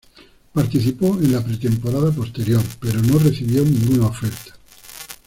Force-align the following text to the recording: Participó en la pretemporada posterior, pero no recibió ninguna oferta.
Participó 0.51 1.15
en 1.21 1.31
la 1.31 1.43
pretemporada 1.45 2.09
posterior, 2.11 2.63
pero 2.79 2.99
no 3.03 3.19
recibió 3.19 3.61
ninguna 3.63 4.07
oferta. 4.07 4.57